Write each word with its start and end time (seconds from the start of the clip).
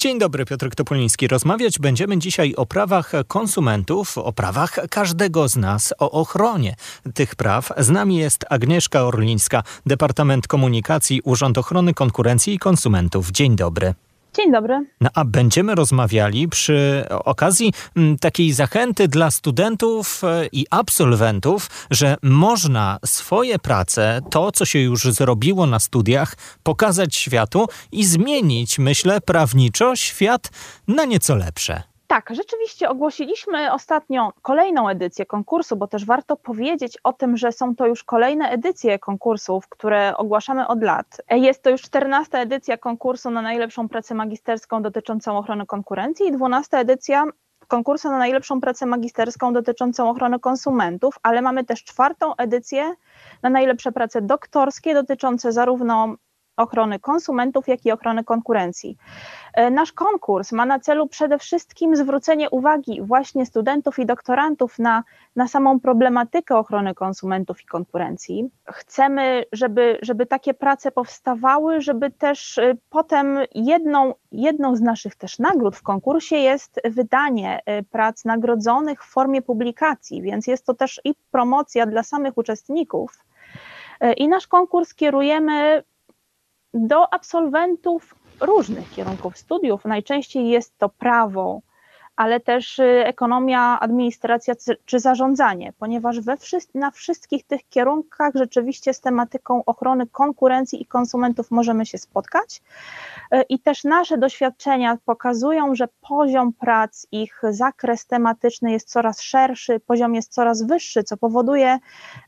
Dzień 0.00 0.18
dobry, 0.18 0.44
Piotr 0.44 0.70
Topoliński. 0.76 1.28
Rozmawiać 1.28 1.78
będziemy 1.78 2.18
dzisiaj 2.18 2.54
o 2.54 2.66
prawach 2.66 3.12
konsumentów, 3.28 4.18
o 4.18 4.32
prawach 4.32 4.78
każdego 4.90 5.48
z 5.48 5.56
nas, 5.56 5.94
o 5.98 6.10
ochronie 6.10 6.76
tych 7.14 7.34
praw. 7.34 7.72
Z 7.78 7.90
nami 7.90 8.16
jest 8.16 8.44
Agnieszka 8.50 9.02
Orlińska, 9.02 9.62
Departament 9.86 10.46
Komunikacji, 10.46 11.20
Urząd 11.24 11.58
Ochrony 11.58 11.94
Konkurencji 11.94 12.54
i 12.54 12.58
Konsumentów. 12.58 13.30
Dzień 13.30 13.56
dobry. 13.56 13.94
Dzień 14.36 14.52
dobry. 14.52 14.86
No, 15.00 15.10
a 15.14 15.24
będziemy 15.24 15.74
rozmawiali 15.74 16.48
przy 16.48 17.04
okazji 17.10 17.72
m, 17.96 18.16
takiej 18.18 18.52
zachęty 18.52 19.08
dla 19.08 19.30
studentów 19.30 20.24
e, 20.24 20.46
i 20.52 20.66
absolwentów, 20.70 21.86
że 21.90 22.16
można 22.22 22.98
swoje 23.04 23.58
prace, 23.58 24.20
to 24.30 24.52
co 24.52 24.64
się 24.64 24.78
już 24.78 25.02
zrobiło 25.02 25.66
na 25.66 25.78
studiach, 25.78 26.36
pokazać 26.62 27.16
światu 27.16 27.66
i 27.92 28.04
zmienić, 28.04 28.78
myślę, 28.78 29.20
prawniczo 29.20 29.96
świat 29.96 30.50
na 30.88 31.04
nieco 31.04 31.34
lepsze. 31.34 31.89
Tak, 32.10 32.30
rzeczywiście 32.30 32.88
ogłosiliśmy 32.88 33.72
ostatnio 33.72 34.32
kolejną 34.42 34.88
edycję 34.88 35.26
konkursu, 35.26 35.76
bo 35.76 35.86
też 35.86 36.04
warto 36.04 36.36
powiedzieć 36.36 36.98
o 37.04 37.12
tym, 37.12 37.36
że 37.36 37.52
są 37.52 37.76
to 37.76 37.86
już 37.86 38.04
kolejne 38.04 38.48
edycje 38.48 38.98
konkursów, 38.98 39.68
które 39.68 40.16
ogłaszamy 40.16 40.66
od 40.66 40.82
lat. 40.82 41.20
Jest 41.30 41.62
to 41.62 41.70
już 41.70 41.82
14 41.82 42.38
edycja 42.38 42.76
konkursu 42.76 43.30
na 43.30 43.42
najlepszą 43.42 43.88
pracę 43.88 44.14
magisterską 44.14 44.82
dotyczącą 44.82 45.38
ochrony 45.38 45.66
konkurencji 45.66 46.26
i 46.26 46.32
12 46.32 46.78
edycja 46.78 47.24
konkursu 47.68 48.08
na 48.10 48.18
najlepszą 48.18 48.60
pracę 48.60 48.86
magisterską 48.86 49.52
dotyczącą 49.52 50.10
ochrony 50.10 50.38
konsumentów, 50.40 51.14
ale 51.22 51.42
mamy 51.42 51.64
też 51.64 51.84
czwartą 51.84 52.36
edycję 52.36 52.94
na 53.42 53.50
najlepsze 53.50 53.92
prace 53.92 54.22
doktorskie 54.22 54.94
dotyczące 54.94 55.52
zarówno 55.52 56.14
ochrony 56.60 56.98
konsumentów, 56.98 57.68
jak 57.68 57.86
i 57.86 57.92
ochrony 57.92 58.24
konkurencji. 58.24 58.96
E, 59.54 59.70
nasz 59.70 59.92
konkurs 59.92 60.52
ma 60.52 60.66
na 60.66 60.78
celu 60.78 61.06
przede 61.06 61.38
wszystkim 61.38 61.96
zwrócenie 61.96 62.50
uwagi 62.50 63.02
właśnie 63.02 63.46
studentów 63.46 63.98
i 63.98 64.06
doktorantów 64.06 64.78
na, 64.78 65.04
na 65.36 65.48
samą 65.48 65.80
problematykę 65.80 66.56
ochrony 66.56 66.94
konsumentów 66.94 67.62
i 67.62 67.66
konkurencji. 67.66 68.50
Chcemy, 68.72 69.44
żeby, 69.52 69.98
żeby 70.02 70.26
takie 70.26 70.54
prace 70.54 70.90
powstawały, 70.90 71.80
żeby 71.80 72.10
też 72.10 72.58
e, 72.58 72.74
potem 72.90 73.38
jedną, 73.54 74.14
jedną 74.32 74.76
z 74.76 74.80
naszych 74.80 75.16
też 75.16 75.38
nagród 75.38 75.76
w 75.76 75.82
konkursie 75.82 76.36
jest 76.36 76.80
wydanie 76.84 77.60
e, 77.66 77.82
prac 77.82 78.24
nagrodzonych 78.24 79.04
w 79.04 79.12
formie 79.12 79.42
publikacji, 79.42 80.22
więc 80.22 80.46
jest 80.46 80.66
to 80.66 80.74
też 80.74 81.00
i 81.04 81.14
promocja 81.30 81.86
dla 81.86 82.02
samych 82.02 82.38
uczestników. 82.38 83.24
I 84.16 84.28
nasz 84.28 84.46
konkurs 84.46 84.94
kierujemy 84.94 85.82
do 86.74 87.14
absolwentów 87.14 88.14
różnych 88.40 88.90
kierunków 88.90 89.38
studiów. 89.38 89.84
Najczęściej 89.84 90.48
jest 90.48 90.78
to 90.78 90.88
prawo, 90.88 91.60
ale 92.20 92.40
też 92.40 92.78
y, 92.78 93.04
ekonomia, 93.06 93.80
administracja 93.80 94.54
czy 94.84 95.00
zarządzanie, 95.00 95.72
ponieważ 95.78 96.20
we 96.20 96.36
na 96.74 96.90
wszystkich 96.90 97.44
tych 97.44 97.68
kierunkach 97.68 98.34
rzeczywiście 98.34 98.94
z 98.94 99.00
tematyką 99.00 99.64
ochrony 99.64 100.06
konkurencji 100.06 100.82
i 100.82 100.86
konsumentów 100.86 101.50
możemy 101.50 101.86
się 101.86 101.98
spotkać. 101.98 102.62
Y, 103.34 103.42
I 103.48 103.58
też 103.58 103.84
nasze 103.84 104.18
doświadczenia 104.18 104.98
pokazują, 105.04 105.74
że 105.74 105.88
poziom 106.00 106.52
prac, 106.52 107.06
ich 107.12 107.42
zakres 107.50 108.06
tematyczny 108.06 108.72
jest 108.72 108.88
coraz 108.88 109.20
szerszy, 109.20 109.80
poziom 109.80 110.14
jest 110.14 110.32
coraz 110.32 110.62
wyższy, 110.62 111.02
co 111.02 111.16
powoduje 111.16 111.78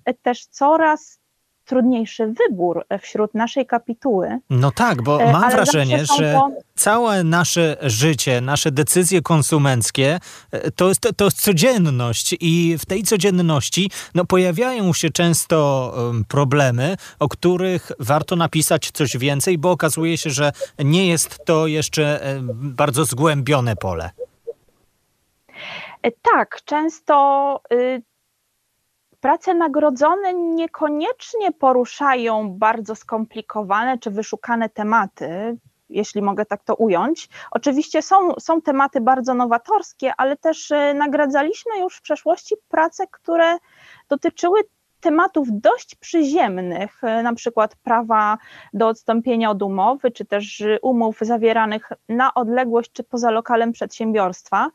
y, 0.08 0.14
też 0.14 0.46
coraz 0.46 1.21
trudniejszy 1.64 2.26
wybór 2.26 2.84
wśród 3.00 3.34
naszej 3.34 3.66
kapituły. 3.66 4.38
No 4.50 4.70
tak, 4.70 5.02
bo 5.02 5.22
e, 5.22 5.32
mam 5.32 5.50
wrażenie, 5.50 6.04
że 6.18 6.32
to... 6.32 6.48
całe 6.74 7.24
nasze 7.24 7.76
życie, 7.82 8.40
nasze 8.40 8.70
decyzje 8.70 9.22
konsumenckie 9.22 10.18
e, 10.50 10.70
to 10.70 10.88
jest, 10.88 11.08
to 11.16 11.24
jest 11.24 11.40
codzienność 11.40 12.36
i 12.40 12.76
w 12.78 12.86
tej 12.86 13.02
codzienności 13.02 13.90
no, 14.14 14.24
pojawiają 14.24 14.92
się 14.92 15.10
często 15.10 15.52
problemy, 16.28 16.96
o 17.18 17.28
których 17.28 17.92
warto 17.98 18.36
napisać 18.36 18.90
coś 18.90 19.16
więcej, 19.16 19.58
bo 19.58 19.70
okazuje 19.70 20.18
się, 20.18 20.30
że 20.30 20.52
nie 20.78 21.06
jest 21.06 21.44
to 21.44 21.66
jeszcze 21.66 22.20
bardzo 22.52 23.04
zgłębione 23.04 23.76
pole. 23.76 24.10
E, 26.02 26.10
tak, 26.22 26.60
często 26.64 27.60
y, 27.72 28.02
prace 29.22 29.54
nagrodzone 29.54 30.34
niekoniecznie 30.34 31.52
poruszają 31.52 32.50
bardzo 32.50 32.94
skomplikowane 32.94 33.98
czy 33.98 34.10
wyszukane 34.10 34.68
tematy, 34.68 35.58
jeśli 35.88 36.22
mogę 36.22 36.46
tak 36.46 36.64
to 36.64 36.74
ująć. 36.74 37.28
Oczywiście 37.50 38.02
są, 38.02 38.34
są 38.40 38.62
tematy 38.62 39.00
bardzo 39.00 39.34
nowatorskie, 39.34 40.12
ale 40.16 40.36
też 40.36 40.70
e, 40.70 40.94
nagradzaliśmy 40.94 41.78
już 41.78 41.96
w 41.96 42.02
przeszłości 42.02 42.54
prace, 42.68 43.06
które 43.06 43.58
dotyczyły 44.08 44.60
tematów 45.02 45.48
dość 45.50 45.94
przyziemnych, 45.94 47.04
e, 47.04 47.22
na 47.22 47.34
przykład 47.34 47.76
prawa 47.76 48.38
do 48.72 48.88
odstąpienia 48.88 49.50
od 49.50 49.62
umowy, 49.62 50.10
czy 50.10 50.24
też 50.24 50.62
umów 50.82 51.18
zawieranych 51.20 51.92
na 52.08 52.34
odległość 52.34 52.92
czy 52.92 53.04
poza 53.04 53.30
lokalem 53.30 53.72
przedsiębiorstwa. 53.72 54.68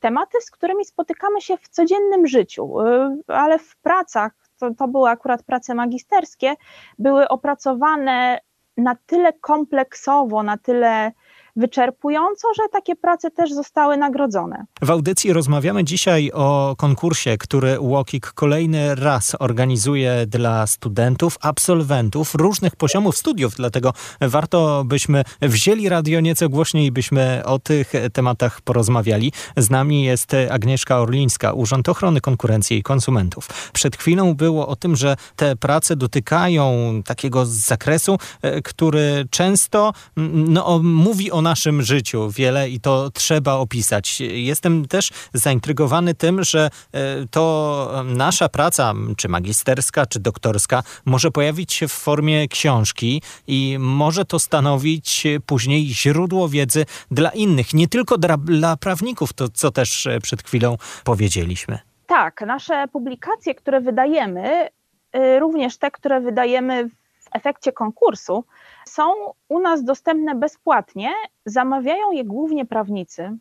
Tematy, 0.00 0.40
z 0.40 0.50
którymi 0.50 0.84
spotykamy 0.84 1.40
się 1.40 1.56
w 1.56 1.68
codziennym 1.68 2.26
życiu, 2.26 2.80
e, 2.80 3.16
ale 3.26 3.58
w 3.58 3.76
pracach, 3.76 4.32
to, 4.58 4.74
to 4.74 4.88
były 4.88 5.08
akurat 5.08 5.42
prace 5.42 5.74
magisterskie, 5.74 6.54
były 6.98 7.28
opracowane 7.28 8.40
na 8.76 8.96
tyle 9.06 9.32
kompleksowo, 9.32 10.42
na 10.42 10.58
tyle 10.58 11.12
wyczerpująco, 11.56 12.48
że 12.56 12.62
takie 12.72 12.96
prace 12.96 13.30
też 13.30 13.52
zostały 13.52 13.96
nagrodzone. 13.96 14.64
W 14.82 14.90
audycji 14.90 15.32
rozmawiamy 15.32 15.84
dzisiaj 15.84 16.30
o 16.34 16.74
konkursie, 16.78 17.38
który 17.38 17.80
UOKiK 17.80 18.32
kolejny 18.32 18.94
raz 18.94 19.36
organizuje 19.38 20.26
dla 20.26 20.66
studentów, 20.66 21.38
absolwentów 21.40 22.34
różnych 22.34 22.76
poziomów 22.76 23.16
studiów, 23.16 23.54
dlatego 23.54 23.92
warto 24.20 24.84
byśmy 24.84 25.22
wzięli 25.42 25.88
radio 25.88 26.20
nieco 26.20 26.48
głośniej 26.48 26.92
byśmy 26.92 27.42
o 27.44 27.58
tych 27.58 27.92
tematach 28.12 28.60
porozmawiali. 28.60 29.32
Z 29.56 29.70
nami 29.70 30.04
jest 30.04 30.36
Agnieszka 30.50 31.00
Orlińska, 31.00 31.52
Urząd 31.52 31.88
Ochrony 31.88 32.20
Konkurencji 32.20 32.78
i 32.78 32.82
Konsumentów. 32.82 33.48
Przed 33.72 33.96
chwilą 33.96 34.34
było 34.34 34.68
o 34.68 34.76
tym, 34.76 34.96
że 34.96 35.16
te 35.36 35.56
prace 35.56 35.96
dotykają 35.96 37.00
takiego 37.04 37.46
zakresu, 37.46 38.18
e, 38.42 38.62
który 38.62 39.24
często 39.30 39.92
no, 40.16 40.80
mówi 40.82 41.30
o 41.30 41.41
naszym 41.42 41.82
życiu 41.82 42.30
wiele 42.30 42.68
i 42.68 42.80
to 42.80 43.10
trzeba 43.10 43.54
opisać. 43.54 44.20
Jestem 44.20 44.88
też 44.88 45.10
zaintrygowany 45.32 46.14
tym, 46.14 46.44
że 46.44 46.70
e, 46.92 47.00
to 47.30 48.04
nasza 48.04 48.48
praca, 48.48 48.94
czy 49.16 49.28
magisterska, 49.28 50.06
czy 50.06 50.20
doktorska, 50.20 50.82
może 51.04 51.30
pojawić 51.30 51.72
się 51.72 51.88
w 51.88 51.92
formie 51.92 52.48
książki 52.48 53.22
i 53.46 53.76
może 53.80 54.24
to 54.24 54.38
stanowić 54.38 55.24
później 55.46 55.86
źródło 55.86 56.48
wiedzy 56.48 56.86
dla 57.10 57.30
innych, 57.30 57.74
nie 57.74 57.88
tylko 57.88 58.18
dla, 58.18 58.36
dla 58.36 58.76
prawników, 58.76 59.32
to 59.32 59.48
co 59.48 59.70
też 59.70 60.08
przed 60.22 60.42
chwilą 60.42 60.76
powiedzieliśmy. 61.04 61.78
Tak, 62.06 62.40
nasze 62.46 62.88
publikacje, 62.88 63.54
które 63.54 63.80
wydajemy, 63.80 64.68
e, 65.12 65.38
również 65.38 65.78
te, 65.78 65.90
które 65.90 66.20
wydajemy 66.20 66.90
efekcie 67.34 67.72
konkursu, 67.72 68.44
są 68.88 69.12
u 69.48 69.58
nas 69.60 69.84
dostępne 69.84 70.34
bezpłatnie. 70.34 71.10
Zamawiają 71.46 72.12
je 72.12 72.24
głównie 72.24 72.66
prawnicy, 72.66 73.38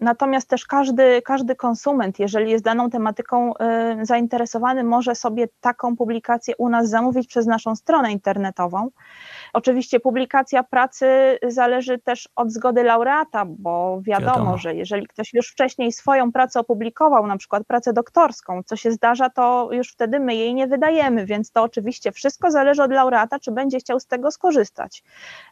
Natomiast 0.00 0.48
też 0.48 0.66
każdy, 0.66 1.22
każdy 1.22 1.56
konsument, 1.56 2.18
jeżeli 2.18 2.50
jest 2.50 2.64
daną 2.64 2.90
tematyką 2.90 3.52
y, 3.54 4.06
zainteresowany, 4.06 4.84
może 4.84 5.14
sobie 5.14 5.48
taką 5.60 5.96
publikację 5.96 6.56
u 6.56 6.68
nas 6.68 6.88
zamówić 6.88 7.26
przez 7.28 7.46
naszą 7.46 7.76
stronę 7.76 8.12
internetową. 8.12 8.90
Oczywiście 9.52 10.00
publikacja 10.00 10.62
pracy 10.62 11.38
zależy 11.42 11.98
też 11.98 12.28
od 12.36 12.52
zgody 12.52 12.82
laureata, 12.82 13.44
bo 13.48 14.00
wiadomo, 14.02 14.32
wiadomo, 14.32 14.58
że 14.58 14.74
jeżeli 14.74 15.06
ktoś 15.06 15.34
już 15.34 15.50
wcześniej 15.50 15.92
swoją 15.92 16.32
pracę 16.32 16.60
opublikował, 16.60 17.26
na 17.26 17.36
przykład 17.36 17.66
pracę 17.66 17.92
doktorską, 17.92 18.62
co 18.62 18.76
się 18.76 18.92
zdarza, 18.92 19.30
to 19.30 19.68
już 19.72 19.92
wtedy 19.92 20.20
my 20.20 20.34
jej 20.34 20.54
nie 20.54 20.66
wydajemy, 20.66 21.26
więc 21.26 21.52
to 21.52 21.62
oczywiście 21.62 22.12
wszystko 22.12 22.50
zależy 22.50 22.82
od 22.82 22.92
laureata, 22.92 23.38
czy 23.38 23.52
będzie 23.52 23.78
chciał 23.78 24.00
z 24.00 24.06
tego 24.06 24.30
skorzystać, 24.30 25.04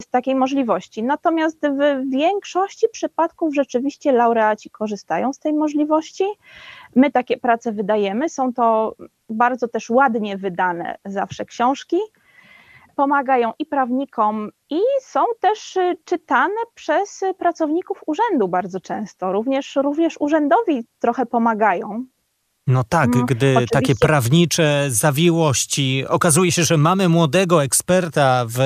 z 0.03 0.09
takiej 0.09 0.35
możliwości. 0.35 1.03
Natomiast 1.03 1.59
w 1.61 2.11
większości 2.11 2.87
przypadków 2.93 3.55
rzeczywiście 3.55 4.13
laureaci 4.13 4.71
korzystają 4.71 5.33
z 5.33 5.39
tej 5.39 5.53
możliwości. 5.53 6.25
My 6.97 7.11
takie 7.11 7.37
prace 7.37 7.73
wydajemy, 7.73 8.29
są 8.29 8.53
to 8.53 8.95
bardzo 9.31 9.69
też 9.69 9.91
ładnie 9.91 10.37
wydane 10.37 10.99
zawsze 11.05 11.45
książki 11.45 11.97
pomagają 12.99 13.53
i 13.59 13.67
prawnikom, 13.67 14.51
i 14.71 14.81
są 15.03 15.25
też 15.41 15.77
y, 15.77 15.97
czytane 16.05 16.61
przez 16.75 17.21
pracowników 17.39 18.01
urzędu 18.07 18.49
bardzo 18.49 18.81
często. 18.81 19.33
Również, 19.33 19.77
również 19.77 20.15
urzędowi 20.21 20.85
trochę 20.99 21.27
pomagają. 21.27 22.05
No 22.67 22.85
tak, 22.85 23.15
mm, 23.15 23.27
gdy 23.27 23.53
Oczywiście. 23.53 23.73
takie 23.73 23.95
prawnicze 23.95 24.87
zawiłości, 24.89 26.05
okazuje 26.09 26.53
się, 26.53 26.65
że 26.65 26.77
mamy 26.77 27.09
młodego 27.09 27.63
eksperta 27.65 28.45
w 28.49 28.61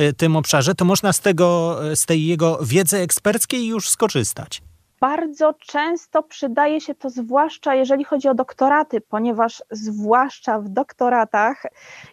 y, 0.00 0.12
tym 0.12 0.36
obszarze, 0.36 0.74
to 0.74 0.84
można 0.84 1.12
z 1.12 1.20
tego, 1.20 1.78
z 1.94 2.06
tej 2.06 2.26
jego 2.26 2.58
wiedzy 2.62 2.98
eksperckiej 2.98 3.66
już 3.66 3.90
skorzystać. 3.90 4.62
Bardzo 5.00 5.54
często 5.54 6.22
przydaje 6.22 6.80
się 6.80 6.94
to 6.94 7.10
zwłaszcza 7.10 7.74
jeżeli 7.74 8.04
chodzi 8.04 8.28
o 8.28 8.34
doktoraty, 8.34 9.00
ponieważ 9.00 9.62
zwłaszcza 9.70 10.58
w 10.60 10.68
doktoratach, 10.68 11.62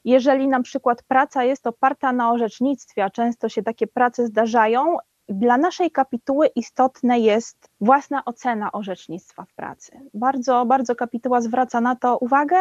jeżeli 0.05 0.47
na 0.47 0.61
przykład 0.61 1.03
praca 1.03 1.43
jest 1.43 1.67
oparta 1.67 2.11
na 2.11 2.31
orzecznictwie, 2.31 3.03
a 3.05 3.09
często 3.09 3.49
się 3.49 3.63
takie 3.63 3.87
prace 3.87 4.27
zdarzają, 4.27 4.97
dla 5.29 5.57
naszej 5.57 5.91
kapituły 5.91 6.47
istotna 6.47 7.15
jest 7.15 7.69
własna 7.81 8.25
ocena 8.25 8.71
orzecznictwa 8.71 9.45
w 9.45 9.53
pracy. 9.53 9.99
Bardzo, 10.13 10.65
bardzo 10.65 10.95
kapituła 10.95 11.41
zwraca 11.41 11.81
na 11.81 11.95
to 11.95 12.17
uwagę. 12.17 12.57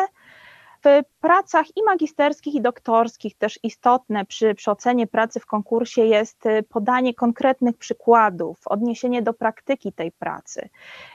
W 0.85 1.03
pracach 1.21 1.67
i 1.77 1.83
magisterskich, 1.83 2.55
i 2.55 2.61
doktorskich 2.61 3.35
też 3.35 3.59
istotne 3.63 4.25
przy, 4.25 4.55
przy 4.55 4.71
ocenie 4.71 5.07
pracy 5.07 5.41
w 5.41 5.47
konkursie 5.47 6.05
jest 6.05 6.47
y, 6.47 6.63
podanie 6.63 7.15
konkretnych 7.15 7.77
przykładów, 7.77 8.69
odniesienie 8.69 9.23
do 9.23 9.33
praktyki 9.33 9.93
tej 9.93 10.13
pracy. 10.13 10.69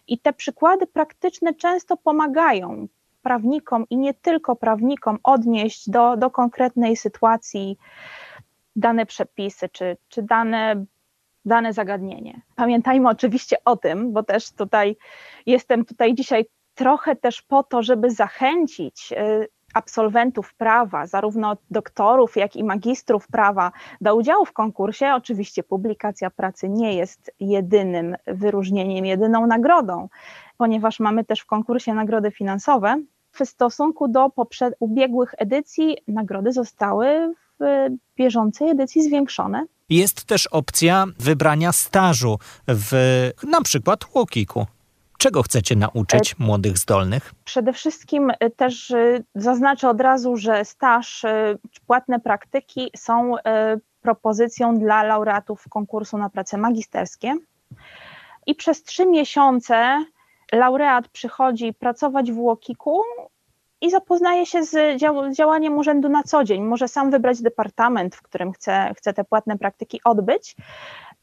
I 0.07 0.19
te 0.19 0.33
przykłady 0.33 0.87
praktyczne 0.87 1.53
często 1.53 1.97
pomagają 1.97 2.87
prawnikom 3.21 3.85
i 3.89 3.97
nie 3.97 4.13
tylko 4.13 4.55
prawnikom 4.55 5.19
odnieść 5.23 5.89
do, 5.89 6.17
do 6.17 6.29
konkretnej 6.29 6.97
sytuacji 6.97 7.77
dane 8.75 9.05
przepisy 9.05 9.69
czy, 9.69 9.97
czy 10.09 10.23
dane 10.23 10.85
dane 11.45 11.73
zagadnienie. 11.73 12.41
Pamiętajmy 12.55 13.09
oczywiście 13.09 13.57
o 13.65 13.77
tym, 13.77 14.13
bo 14.13 14.23
też 14.23 14.51
tutaj 14.51 14.97
jestem 15.45 15.85
tutaj 15.85 16.15
dzisiaj 16.15 16.45
trochę 16.75 17.15
też 17.15 17.41
po 17.41 17.63
to, 17.63 17.83
żeby 17.83 18.11
zachęcić 18.11 19.11
y, 19.11 19.47
absolwentów 19.73 20.53
prawa, 20.53 21.07
zarówno 21.07 21.57
doktorów, 21.71 22.35
jak 22.35 22.55
i 22.55 22.63
magistrów 22.63 23.27
prawa, 23.27 23.71
do 24.01 24.15
udziału 24.15 24.45
w 24.45 24.53
konkursie. 24.53 25.13
Oczywiście 25.15 25.63
publikacja 25.63 26.29
pracy 26.29 26.69
nie 26.69 26.93
jest 26.93 27.31
jedynym 27.39 28.15
wyróżnieniem, 28.27 29.05
jedyną 29.05 29.47
nagrodą, 29.47 30.09
ponieważ 30.57 30.99
mamy 30.99 31.25
też 31.25 31.39
w 31.39 31.45
konkursie 31.45 31.93
nagrody 31.93 32.31
finansowe. 32.31 33.01
W 33.31 33.45
stosunku 33.45 34.07
do 34.07 34.31
ubiegłych 34.79 35.35
edycji 35.37 35.97
nagrody 36.07 36.51
zostały 36.51 37.33
w 37.59 37.87
bieżącej 38.17 38.69
edycji 38.69 39.03
zwiększone. 39.03 39.65
Jest 39.89 40.25
też 40.25 40.47
opcja 40.47 41.05
wybrania 41.19 41.71
stażu 41.71 42.39
w 42.67 42.91
na 43.43 43.61
przykład 43.61 43.99
Łokiku. 44.15 44.65
Czego 45.17 45.43
chcecie 45.43 45.75
nauczyć 45.75 46.31
e, 46.31 46.43
młodych 46.43 46.77
zdolnych? 46.77 47.33
Przede 47.43 47.73
wszystkim 47.73 48.31
e, 48.39 48.49
też 48.49 48.91
e, 48.91 49.23
zaznaczę 49.35 49.89
od 49.89 50.01
razu, 50.01 50.37
że 50.37 50.65
staż, 50.65 51.25
płatne 51.87 52.19
praktyki 52.19 52.91
są 52.97 53.35
propozycją 54.01 54.79
dla 54.79 55.03
laureatów 55.03 55.63
konkursu 55.69 56.17
na 56.17 56.29
prace 56.29 56.57
magisterskie. 56.57 57.35
I 58.45 58.55
przez 58.55 58.83
trzy 58.83 59.05
miesiące 59.05 60.05
laureat 60.51 61.07
przychodzi 61.07 61.73
pracować 61.73 62.31
w 62.31 62.39
Łokiku 62.39 63.01
i 63.81 63.91
zapoznaje 63.91 64.45
się 64.45 64.63
z 64.63 65.01
działaniem 65.35 65.77
urzędu 65.77 66.09
na 66.09 66.23
co 66.23 66.43
dzień. 66.43 66.63
Może 66.63 66.87
sam 66.87 67.11
wybrać 67.11 67.41
departament, 67.41 68.15
w 68.15 68.21
którym 68.21 68.51
chce, 68.51 68.93
chce 68.97 69.13
te 69.13 69.23
płatne 69.23 69.57
praktyki 69.57 70.01
odbyć. 70.03 70.55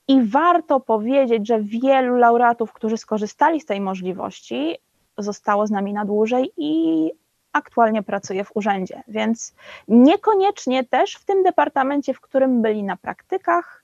I 0.09 0.23
warto 0.23 0.81
powiedzieć, 0.81 1.49
że 1.49 1.61
wielu 1.61 2.17
laureatów, 2.17 2.73
którzy 2.73 2.97
skorzystali 2.97 3.61
z 3.61 3.67
tej 3.67 3.81
możliwości, 3.81 4.77
zostało 5.19 5.67
z 5.67 5.71
nami 5.71 5.93
na 5.93 6.05
dłużej 6.05 6.53
i 6.57 7.11
aktualnie 7.53 8.03
pracuje 8.03 8.45
w 8.45 8.57
urzędzie. 8.57 9.03
Więc 9.09 9.55
niekoniecznie 9.89 10.85
też 10.85 11.15
w 11.15 11.25
tym 11.25 11.43
departamencie, 11.43 12.15
w 12.15 12.21
którym 12.21 12.63
byli 12.63 12.83
na 12.83 12.97
praktykach, 12.97 13.84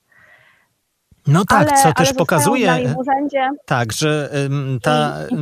no 1.27 1.45
tak, 1.45 1.67
ale, 1.69 1.83
co 1.83 1.93
też 1.93 2.13
pokazuje, 2.13 2.95
tak, 3.65 3.93
że 3.93 4.29
ta 4.81 5.15
i, 5.29 5.35
i 5.35 5.37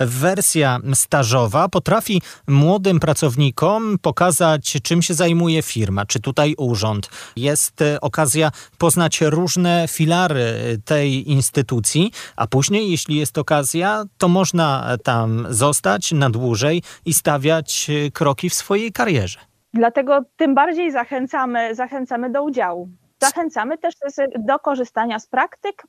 wersja 0.00 0.78
stażowa 0.94 1.68
potrafi 1.68 2.22
młodym 2.48 3.00
pracownikom 3.00 3.98
pokazać, 4.02 4.76
czym 4.82 5.02
się 5.02 5.14
zajmuje 5.14 5.62
firma, 5.62 6.06
czy 6.06 6.20
tutaj 6.20 6.54
urząd. 6.58 7.10
Jest 7.36 7.82
e, 7.82 8.00
okazja 8.00 8.50
poznać 8.78 9.20
różne 9.20 9.84
filary 9.88 10.44
tej 10.84 11.30
instytucji, 11.30 12.12
a 12.36 12.46
później, 12.46 12.90
jeśli 12.90 13.16
jest 13.16 13.38
okazja, 13.38 14.04
to 14.18 14.28
można 14.28 14.96
tam 15.04 15.46
zostać 15.50 16.12
na 16.12 16.30
dłużej 16.30 16.82
i 17.04 17.14
stawiać 17.14 17.90
e, 17.90 18.10
kroki 18.10 18.50
w 18.50 18.54
swojej 18.54 18.92
karierze. 18.92 19.38
Dlatego 19.74 20.22
tym 20.36 20.54
bardziej 20.54 20.92
zachęcamy, 20.92 21.74
zachęcamy 21.74 22.30
do 22.30 22.42
udziału. 22.42 22.88
Zachęcamy 23.22 23.78
też 23.78 23.94
do 24.38 24.58
korzystania 24.58 25.18
z 25.18 25.26
praktyk, 25.26 25.86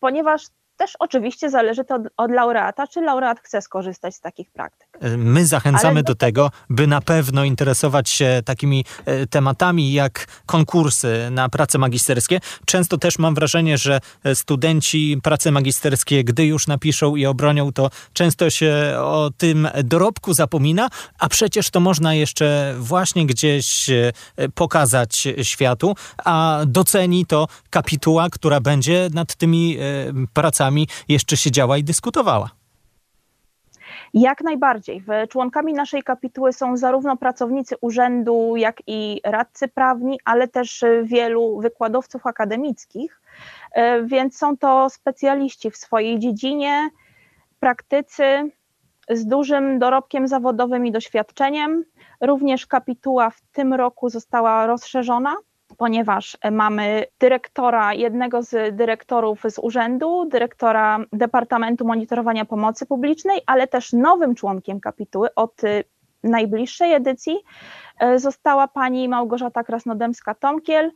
ponieważ 0.00 0.46
też 0.80 0.96
oczywiście 0.98 1.50
zależy 1.50 1.84
to 1.84 1.94
od, 1.94 2.02
od, 2.16 2.30
laureata, 2.30 2.86
czy 2.86 3.00
laureat 3.00 3.40
chce 3.40 3.62
skorzystać 3.62 4.14
z 4.14 4.20
takich 4.20 4.50
praktyk. 4.50 4.88
My 5.16 5.46
zachęcamy 5.46 6.02
do 6.02 6.14
tego, 6.14 6.50
by 6.70 6.86
na 6.86 7.00
pewno 7.00 7.44
interesować 7.44 8.08
się 8.08 8.40
takimi 8.44 8.84
e, 9.04 9.26
tematami 9.26 9.92
jak 9.92 10.26
konkursy 10.46 11.28
na 11.30 11.48
prace 11.48 11.78
magisterskie. 11.78 12.40
Często 12.64 12.98
też 12.98 13.18
mam 13.18 13.34
wrażenie, 13.34 13.78
że 13.78 14.00
e, 14.24 14.34
studenci 14.34 15.20
prace 15.22 15.50
magisterskie, 15.50 16.24
gdy 16.24 16.46
już 16.46 16.66
napiszą 16.66 17.16
i 17.16 17.26
obronią, 17.26 17.72
to 17.72 17.90
często 18.12 18.50
się 18.50 18.94
o 18.98 19.30
tym 19.36 19.68
dorobku 19.84 20.34
zapomina, 20.34 20.88
a 21.18 21.28
przecież 21.28 21.70
to 21.70 21.80
można 21.80 22.14
jeszcze 22.14 22.74
właśnie 22.78 23.26
gdzieś 23.26 23.90
e, 23.90 24.12
pokazać 24.54 25.28
światu, 25.42 25.94
a 26.24 26.60
doceni 26.66 27.26
to 27.26 27.48
kapituła, 27.70 28.30
która 28.30 28.60
będzie 28.60 29.08
nad 29.14 29.34
tymi 29.34 29.78
pracami 30.32 30.69
jeszcze 31.08 31.36
siedziała 31.36 31.78
i 31.78 31.84
dyskutowała. 31.84 32.50
Jak 34.14 34.40
najbardziej. 34.40 35.02
Członkami 35.28 35.72
naszej 35.72 36.02
kapituły 36.02 36.52
są 36.52 36.76
zarówno 36.76 37.16
pracownicy 37.16 37.74
urzędu, 37.80 38.56
jak 38.56 38.82
i 38.86 39.20
radcy 39.24 39.68
prawni, 39.68 40.20
ale 40.24 40.48
też 40.48 40.84
wielu 41.02 41.60
wykładowców 41.60 42.26
akademickich, 42.26 43.20
e, 43.72 44.02
więc 44.02 44.38
są 44.38 44.56
to 44.56 44.90
specjaliści 44.90 45.70
w 45.70 45.76
swojej 45.76 46.18
dziedzinie, 46.18 46.90
praktycy 47.60 48.50
z 49.10 49.26
dużym 49.26 49.78
dorobkiem 49.78 50.28
zawodowym 50.28 50.86
i 50.86 50.92
doświadczeniem. 50.92 51.84
Również 52.20 52.66
kapituła 52.66 53.30
w 53.30 53.40
tym 53.52 53.74
roku 53.74 54.08
została 54.08 54.66
rozszerzona 54.66 55.36
ponieważ 55.80 56.38
mamy 56.50 57.04
dyrektora, 57.18 57.94
jednego 57.94 58.42
z 58.42 58.76
dyrektorów 58.76 59.42
z 59.48 59.58
urzędu, 59.58 60.24
dyrektora 60.24 60.98
Departamentu 61.12 61.86
Monitorowania 61.86 62.44
Pomocy 62.44 62.86
Publicznej, 62.86 63.40
ale 63.46 63.66
też 63.66 63.92
nowym 63.92 64.34
członkiem 64.34 64.80
kapituły 64.80 65.34
od 65.34 65.60
najbliższej 66.22 66.92
edycji 66.94 67.38
e, 67.98 68.18
została 68.18 68.68
pani 68.68 69.08
Małgorzata 69.08 69.62
Krasnodębska-Tomkiel, 69.62 70.90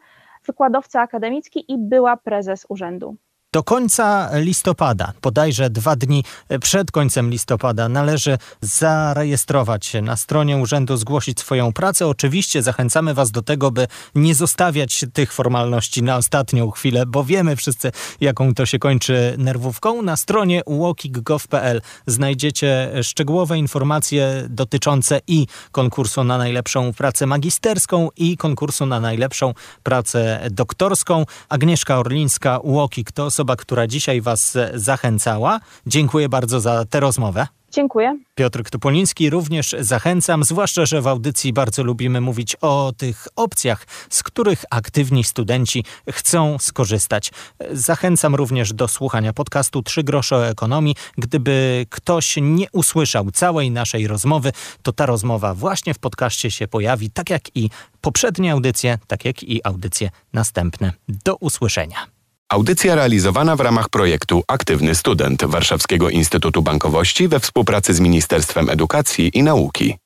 wykładowca 0.47 1.01
akademicki 1.01 1.73
i 1.73 1.79
była 1.79 2.17
prezes 2.17 2.67
urzędu. 2.69 3.17
Do 3.55 3.63
końca 3.63 4.31
listopada, 4.33 5.13
bodajże 5.23 5.71
dwa 5.71 5.97
dni 5.97 6.25
przed 6.61 6.91
końcem 6.91 7.31
listopada, 7.31 7.89
należy 7.89 8.39
zarejestrować 8.61 9.87
się 9.87 10.03
na 10.03 10.17
stronie 10.17 10.57
urzędu, 10.57 10.97
zgłosić 10.97 11.41
swoją 11.41 11.73
pracę. 11.73 12.07
Oczywiście 12.07 12.63
zachęcamy 12.63 13.15
Was 13.15 13.31
do 13.31 13.43
tego, 13.43 13.71
by 13.71 13.87
nie 14.15 14.35
zostawiać 14.35 15.05
tych 15.13 15.33
formalności 15.33 16.03
na 16.03 16.17
ostatnią 16.17 16.71
chwilę, 16.71 17.07
bo 17.07 17.25
wiemy 17.25 17.57
wszyscy, 17.57 17.93
jaką 18.21 18.55
to 18.55 18.67
się 18.67 18.79
kończy 18.79 19.35
nerwówką. 19.39 20.03
Na 20.03 20.17
stronie 20.17 20.63
walkig.gov.pl 20.67 21.81
znajdziecie 22.07 22.93
szczegółowe 23.03 23.59
informacje 23.59 24.47
dotyczące 24.49 25.21
i 25.27 25.47
konkursu 25.73 26.25
na 26.25 26.39
najlepszą 26.39 26.93
pracę 26.93 27.27
magisterską, 27.27 28.09
i 28.17 28.37
konkursu 28.37 28.87
na 28.87 29.01
najlepszą 29.01 29.55
pracę 29.83 30.41
doktorską. 30.51 31.27
Agnieszka 31.49 31.99
Orlińska, 31.99 32.61
Walkig 32.65 33.13
to 33.13 33.25
osoba, 33.25 33.44
osoba, 33.45 33.57
która 33.57 33.87
dzisiaj 33.87 34.21
Was 34.21 34.57
zachęcała. 34.75 35.61
Dziękuję 35.87 36.29
bardzo 36.29 36.61
za 36.61 36.85
tę 36.85 37.01
rozmowę. 37.01 37.47
Dziękuję. 37.71 38.19
Piotr 38.35 38.63
Topoliński 38.71 39.31
również 39.31 39.77
zachęcam, 39.79 40.45
zwłaszcza, 40.45 40.87
że 40.87 41.03
w 41.03 41.07
audycji 41.07 41.53
bardzo 41.53 41.83
lubimy 41.83 42.21
mówić 42.21 42.57
o 42.61 42.93
tych 42.97 43.29
opcjach, 43.37 43.87
z 44.11 44.23
których 44.23 44.65
aktywni 44.71 45.25
studenci 45.25 45.85
chcą 46.11 46.59
skorzystać. 46.59 47.33
Zachęcam 47.73 48.35
również 48.35 48.73
do 48.73 48.89
słuchania 48.89 49.33
podcastu 49.33 49.83
Trzy 49.83 50.03
grosze 50.03 50.37
o 50.37 50.47
ekonomii. 50.47 50.95
Gdyby 51.19 51.87
ktoś 51.91 52.37
nie 52.41 52.67
usłyszał 52.73 53.31
całej 53.31 53.71
naszej 53.71 54.07
rozmowy, 54.07 54.53
to 54.83 54.93
ta 54.93 55.07
rozmowa 55.07 55.55
właśnie 55.55 55.95
w 55.95 55.99
podcaście 55.99 56.51
się 56.51 56.69
pojawi, 56.69 57.11
tak 57.11 57.31
jak 57.31 57.57
i 57.57 57.71
poprzednie 58.01 58.53
audycje, 58.53 58.99
tak 59.07 59.25
jak 59.25 59.43
i 59.43 59.61
audycje 59.65 60.11
następne. 60.33 60.93
Do 61.09 61.37
usłyszenia. 61.37 62.14
Audycja 62.53 62.95
realizowana 62.95 63.57
w 63.57 63.61
ramach 63.61 63.89
projektu 63.89 64.43
Aktywny 64.49 64.95
Student 64.95 65.45
Warszawskiego 65.45 66.11
Instytutu 66.11 66.63
Bankowości 66.63 67.29
we 67.29 67.41
współpracy 67.41 67.95
z 67.95 68.01
Ministerstwem 68.01 68.71
Edukacji 68.71 69.39
i 69.39 69.43
Nauki. 69.43 70.04